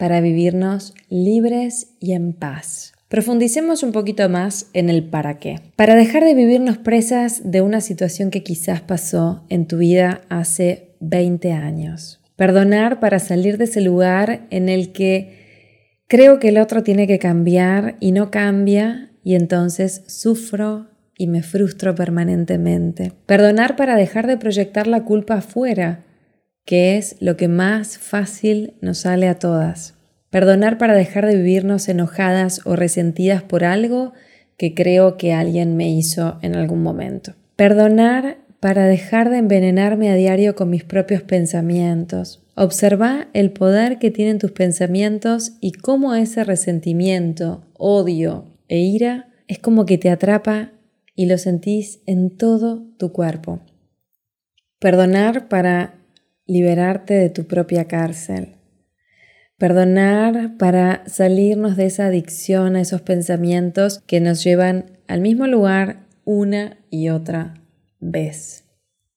[0.00, 2.94] Para vivirnos libres y en paz.
[3.08, 5.60] Profundicemos un poquito más en el para qué.
[5.76, 10.94] Para dejar de vivirnos presas de una situación que quizás pasó en tu vida hace
[11.00, 12.18] 20 años.
[12.34, 17.18] Perdonar para salir de ese lugar en el que creo que el otro tiene que
[17.18, 20.86] cambiar y no cambia y entonces sufro
[21.18, 23.12] y me frustro permanentemente.
[23.26, 26.06] Perdonar para dejar de proyectar la culpa afuera
[26.70, 29.94] que es lo que más fácil nos sale a todas.
[30.30, 34.12] Perdonar para dejar de vivirnos enojadas o resentidas por algo
[34.56, 37.34] que creo que alguien me hizo en algún momento.
[37.56, 42.40] Perdonar para dejar de envenenarme a diario con mis propios pensamientos.
[42.54, 49.58] Observa el poder que tienen tus pensamientos y cómo ese resentimiento, odio e ira es
[49.58, 50.70] como que te atrapa
[51.16, 53.58] y lo sentís en todo tu cuerpo.
[54.78, 55.99] Perdonar para
[56.50, 58.56] liberarte de tu propia cárcel.
[59.56, 66.08] Perdonar para salirnos de esa adicción a esos pensamientos que nos llevan al mismo lugar
[66.24, 67.54] una y otra
[68.00, 68.64] vez.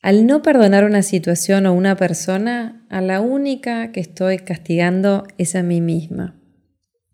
[0.00, 5.54] Al no perdonar una situación o una persona, a la única que estoy castigando es
[5.54, 6.40] a mí misma.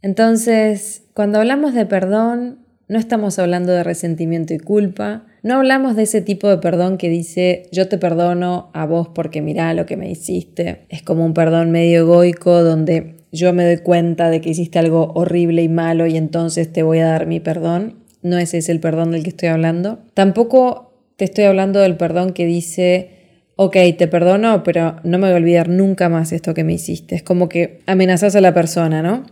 [0.01, 6.05] Entonces, cuando hablamos de perdón, no estamos hablando de resentimiento y culpa, no hablamos de
[6.05, 9.97] ese tipo de perdón que dice yo te perdono a vos porque mirá lo que
[9.97, 10.87] me hiciste.
[10.89, 15.13] Es como un perdón medio egoico donde yo me doy cuenta de que hiciste algo
[15.15, 17.97] horrible y malo y entonces te voy a dar mi perdón.
[18.23, 19.99] No ese es el perdón del que estoy hablando.
[20.15, 23.11] Tampoco te estoy hablando del perdón que dice
[23.57, 27.15] ok, te perdono, pero no me voy a olvidar nunca más esto que me hiciste.
[27.15, 29.25] Es como que amenazas a la persona, ¿no?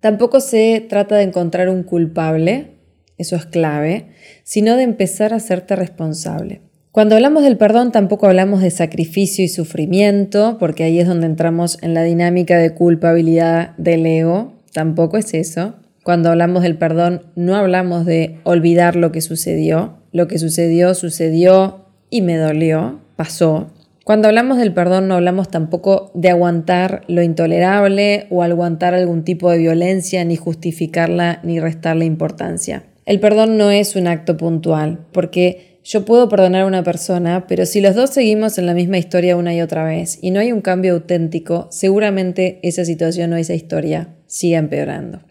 [0.00, 2.72] Tampoco se trata de encontrar un culpable,
[3.18, 4.08] eso es clave,
[4.44, 6.62] sino de empezar a hacerte responsable.
[6.92, 11.78] Cuando hablamos del perdón tampoco hablamos de sacrificio y sufrimiento, porque ahí es donde entramos
[11.82, 15.74] en la dinámica de culpabilidad del ego, tampoco es eso.
[16.02, 21.84] Cuando hablamos del perdón no hablamos de olvidar lo que sucedió, lo que sucedió sucedió
[22.08, 23.70] y me dolió, pasó,
[24.04, 29.50] cuando hablamos del perdón no hablamos tampoco de aguantar lo intolerable o aguantar algún tipo
[29.50, 32.84] de violencia, ni justificarla ni restarle importancia.
[33.04, 37.66] El perdón no es un acto puntual, porque yo puedo perdonar a una persona, pero
[37.66, 40.52] si los dos seguimos en la misma historia una y otra vez y no hay
[40.52, 45.22] un cambio auténtico, seguramente esa situación o esa historia siga empeorando.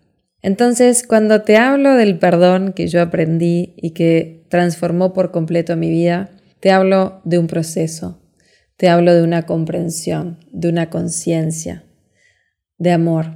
[0.42, 5.90] Entonces, cuando te hablo del perdón que yo aprendí y que transformó por completo mi
[5.90, 8.19] vida, te hablo de un proceso,
[8.80, 11.84] te hablo de una comprensión, de una conciencia,
[12.78, 13.36] de amor.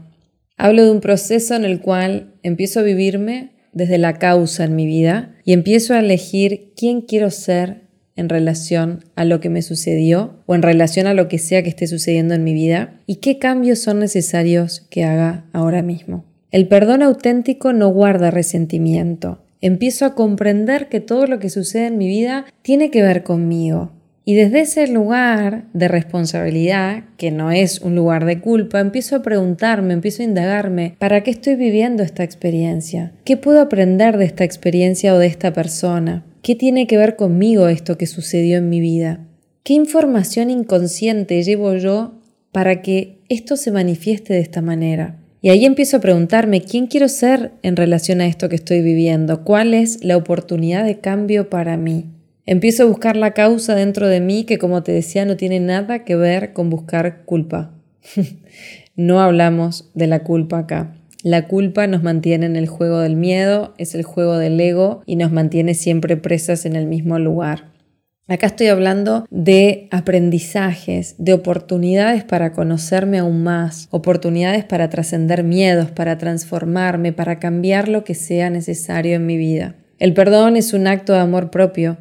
[0.56, 4.86] Hablo de un proceso en el cual empiezo a vivirme desde la causa en mi
[4.86, 10.42] vida y empiezo a elegir quién quiero ser en relación a lo que me sucedió
[10.46, 13.38] o en relación a lo que sea que esté sucediendo en mi vida y qué
[13.38, 16.24] cambios son necesarios que haga ahora mismo.
[16.52, 19.44] El perdón auténtico no guarda resentimiento.
[19.60, 23.92] Empiezo a comprender que todo lo que sucede en mi vida tiene que ver conmigo,
[24.26, 29.22] y desde ese lugar de responsabilidad, que no es un lugar de culpa, empiezo a
[29.22, 33.12] preguntarme, empiezo a indagarme, ¿para qué estoy viviendo esta experiencia?
[33.26, 36.24] ¿Qué puedo aprender de esta experiencia o de esta persona?
[36.42, 39.20] ¿Qué tiene que ver conmigo esto que sucedió en mi vida?
[39.64, 42.14] ¿Qué información inconsciente llevo yo
[42.54, 45.20] para que esto se manifieste de esta manera?
[45.42, 49.44] Y ahí empiezo a preguntarme quién quiero ser en relación a esto que estoy viviendo,
[49.44, 52.13] cuál es la oportunidad de cambio para mí.
[52.46, 56.04] Empiezo a buscar la causa dentro de mí que, como te decía, no tiene nada
[56.04, 57.74] que ver con buscar culpa.
[58.96, 60.94] no hablamos de la culpa acá.
[61.24, 65.16] La culpa nos mantiene en el juego del miedo, es el juego del ego y
[65.16, 67.72] nos mantiene siempre presas en el mismo lugar.
[68.28, 75.92] Acá estoy hablando de aprendizajes, de oportunidades para conocerme aún más, oportunidades para trascender miedos,
[75.92, 79.76] para transformarme, para cambiar lo que sea necesario en mi vida.
[80.00, 81.98] El perdón es un acto de amor propio,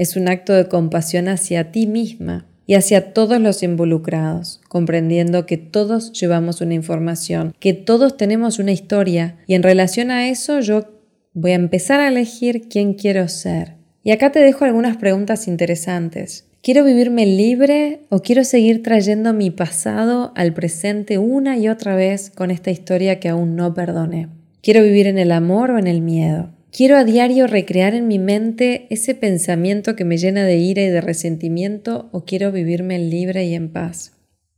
[0.00, 5.58] es un acto de compasión hacia ti misma y hacia todos los involucrados, comprendiendo que
[5.58, 10.86] todos llevamos una información, que todos tenemos una historia y en relación a eso yo
[11.34, 13.74] voy a empezar a elegir quién quiero ser.
[14.02, 16.46] Y acá te dejo algunas preguntas interesantes.
[16.62, 22.30] ¿Quiero vivirme libre o quiero seguir trayendo mi pasado al presente una y otra vez
[22.30, 24.28] con esta historia que aún no perdoné?
[24.62, 26.48] ¿Quiero vivir en el amor o en el miedo?
[26.72, 30.88] Quiero a diario recrear en mi mente ese pensamiento que me llena de ira y
[30.88, 34.12] de resentimiento o quiero vivirme libre y en paz.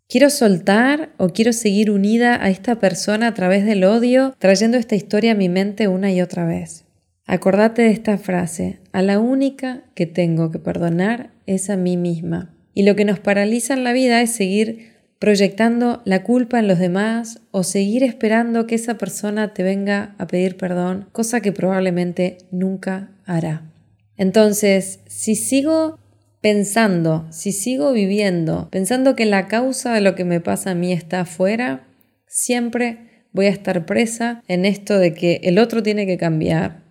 [0.08, 4.94] ¿Quiero soltar o quiero seguir unida a esta persona a través del odio, trayendo esta
[4.94, 6.84] historia a mi mente una y otra vez?
[7.24, 12.54] Acordate de esta frase, a la única que tengo que perdonar es a mí misma.
[12.74, 14.91] Y lo que nos paraliza en la vida es seguir
[15.22, 20.26] proyectando la culpa en los demás o seguir esperando que esa persona te venga a
[20.26, 23.72] pedir perdón, cosa que probablemente nunca hará.
[24.16, 26.00] Entonces, si sigo
[26.40, 30.92] pensando, si sigo viviendo, pensando que la causa de lo que me pasa a mí
[30.92, 31.86] está afuera,
[32.26, 36.82] siempre voy a estar presa en esto de que el otro tiene que cambiar.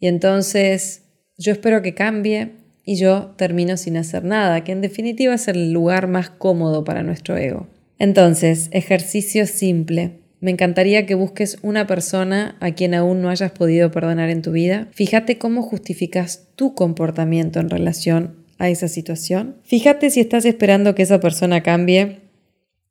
[0.00, 1.04] Y entonces
[1.38, 2.50] yo espero que cambie
[2.90, 7.04] y yo termino sin hacer nada, que en definitiva es el lugar más cómodo para
[7.04, 7.68] nuestro ego.
[8.00, 10.14] Entonces, ejercicio simple.
[10.40, 14.50] Me encantaría que busques una persona a quien aún no hayas podido perdonar en tu
[14.50, 14.88] vida.
[14.90, 19.58] Fíjate cómo justificas tu comportamiento en relación a esa situación.
[19.62, 22.22] Fíjate si estás esperando que esa persona cambie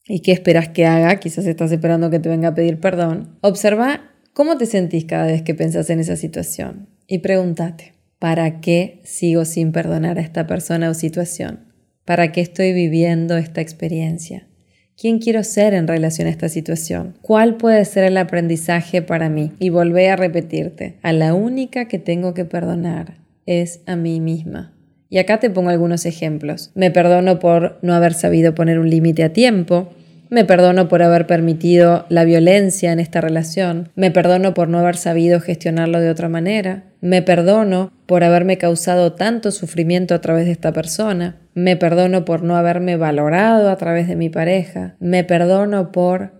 [0.08, 1.20] y qué esperas que haga.
[1.20, 3.38] Quizás estás esperando que te venga a pedir perdón.
[3.42, 7.99] Observa cómo te sentís cada vez que pensás en esa situación y pregúntate.
[8.20, 11.62] ¿Para qué sigo sin perdonar a esta persona o situación?
[12.04, 14.46] ¿Para qué estoy viviendo esta experiencia?
[14.98, 17.18] ¿Quién quiero ser en relación a esta situación?
[17.22, 19.54] ¿Cuál puede ser el aprendizaje para mí?
[19.60, 24.74] Y volvé a repetirte, a la única que tengo que perdonar es a mí misma.
[25.10, 26.72] Y acá te pongo algunos ejemplos.
[26.76, 29.94] Me perdono por no haber sabido poner un límite a tiempo,
[30.30, 33.90] me perdono por haber permitido la violencia en esta relación.
[33.96, 36.84] Me perdono por no haber sabido gestionarlo de otra manera.
[37.02, 41.38] Me perdono por haberme causado tanto sufrimiento a través de esta persona.
[41.54, 44.96] Me perdono por no haberme valorado a través de mi pareja.
[45.00, 46.40] Me perdono por...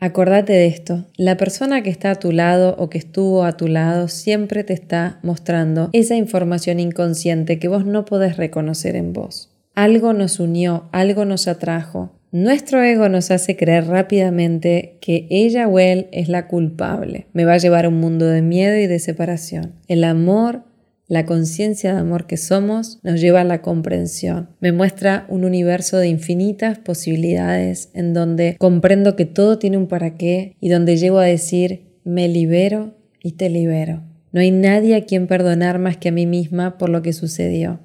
[0.00, 3.68] Acordate de esto, la persona que está a tu lado o que estuvo a tu
[3.68, 9.56] lado siempre te está mostrando esa información inconsciente que vos no podés reconocer en vos.
[9.74, 15.78] Algo nos unió, algo nos atrajo, nuestro ego nos hace creer rápidamente que ella o
[15.78, 17.28] él es la culpable.
[17.32, 19.76] Me va a llevar a un mundo de miedo y de separación.
[19.86, 20.64] El amor,
[21.06, 24.48] la conciencia de amor que somos, nos lleva a la comprensión.
[24.58, 30.16] Me muestra un universo de infinitas posibilidades en donde comprendo que todo tiene un para
[30.16, 34.02] qué y donde llego a decir, me libero y te libero.
[34.32, 37.78] No hay nadie a quien perdonar más que a mí misma por lo que sucedió.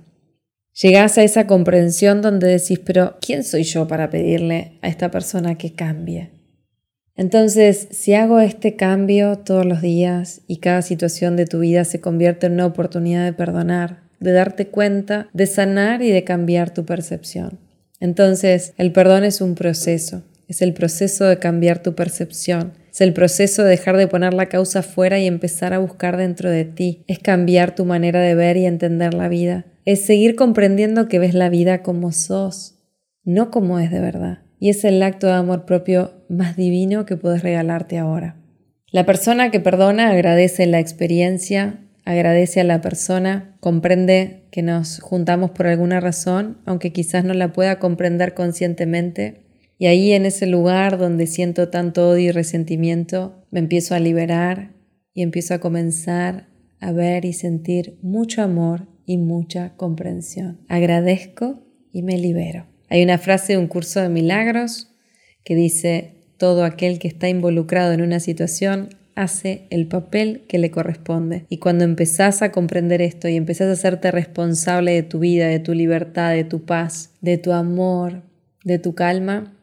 [0.82, 5.58] Llegás a esa comprensión donde decís, pero ¿quién soy yo para pedirle a esta persona
[5.58, 6.32] que cambie?
[7.18, 12.00] Entonces, si hago este cambio todos los días y cada situación de tu vida se
[12.00, 16.86] convierte en una oportunidad de perdonar, de darte cuenta, de sanar y de cambiar tu
[16.86, 17.60] percepción.
[18.00, 23.14] Entonces, el perdón es un proceso, es el proceso de cambiar tu percepción, es el
[23.14, 27.04] proceso de dejar de poner la causa fuera y empezar a buscar dentro de ti,
[27.08, 31.34] es cambiar tu manera de ver y entender la vida, es seguir comprendiendo que ves
[31.34, 32.80] la vida como sos,
[33.24, 34.40] no como es de verdad.
[34.60, 38.36] Y es el acto de amor propio más divino que puedes regalarte ahora.
[38.92, 45.52] La persona que perdona agradece la experiencia, agradece a la persona, comprende que nos juntamos
[45.52, 49.44] por alguna razón, aunque quizás no la pueda comprender conscientemente.
[49.80, 54.76] Y ahí en ese lugar donde siento tanto odio y resentimiento, me empiezo a liberar
[55.14, 56.50] y empiezo a comenzar
[56.82, 60.60] a ver y sentir mucho amor y mucha comprensión.
[60.68, 62.68] Agradezco y me libero.
[62.90, 64.90] Hay una frase de un curso de milagros
[65.46, 70.72] que dice, todo aquel que está involucrado en una situación hace el papel que le
[70.72, 71.46] corresponde.
[71.48, 75.60] Y cuando empezás a comprender esto y empezás a hacerte responsable de tu vida, de
[75.60, 78.24] tu libertad, de tu paz, de tu amor,
[78.66, 79.56] de tu calma,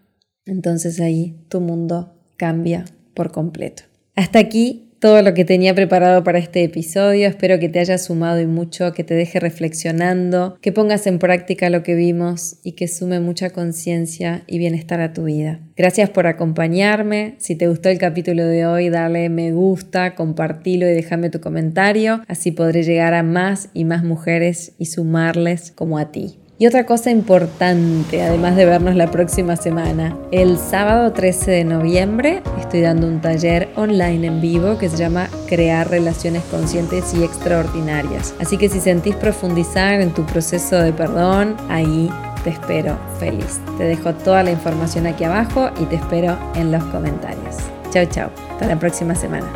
[0.46, 2.84] entonces ahí tu mundo cambia
[3.14, 3.82] por completo.
[4.14, 7.28] Hasta aquí todo lo que tenía preparado para este episodio.
[7.28, 11.70] Espero que te haya sumado y mucho, que te deje reflexionando, que pongas en práctica
[11.70, 15.60] lo que vimos y que sume mucha conciencia y bienestar a tu vida.
[15.76, 17.34] Gracias por acompañarme.
[17.38, 22.22] Si te gustó el capítulo de hoy, dale me gusta, compartilo y déjame tu comentario.
[22.26, 26.38] Así podré llegar a más y más mujeres y sumarles como a ti.
[26.58, 32.42] Y otra cosa importante, además de vernos la próxima semana, el sábado 13 de noviembre
[32.58, 38.34] estoy dando un taller online en vivo que se llama Crear Relaciones Conscientes y Extraordinarias.
[38.40, 42.10] Así que si sentís profundizar en tu proceso de perdón, ahí
[42.42, 43.60] te espero feliz.
[43.76, 47.56] Te dejo toda la información aquí abajo y te espero en los comentarios.
[47.90, 48.30] Chao, chao.
[48.52, 49.46] Hasta la próxima semana.